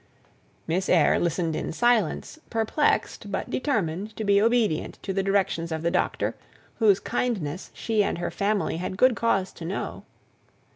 Miss 0.65 0.89
Eyre 0.89 1.19
listened 1.19 1.55
in 1.55 1.71
silence, 1.71 2.39
perplexed 2.49 3.31
but 3.31 3.51
determined 3.51 4.15
to 4.15 4.23
be 4.23 4.41
obedient 4.41 4.97
to 5.03 5.13
the 5.13 5.21
directions 5.21 5.71
of 5.71 5.83
the 5.83 5.91
doctor, 5.91 6.33
whose 6.79 6.99
kindness 6.99 7.69
she 7.75 8.03
and 8.03 8.17
her 8.17 8.31
family 8.31 8.77
had 8.77 8.97
good 8.97 9.15
cause 9.15 9.53
to 9.53 9.63
know. 9.63 10.03